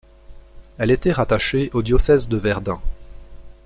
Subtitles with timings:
[0.79, 2.81] Elle était rattachée au diocèse de Verdun.